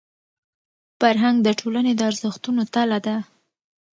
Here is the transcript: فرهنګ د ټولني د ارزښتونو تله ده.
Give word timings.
فرهنګ 0.99 1.37
د 1.43 1.47
ټولني 1.59 1.93
د 1.95 2.01
ارزښتونو 2.09 2.61
تله 2.73 2.99
ده. 3.05 3.15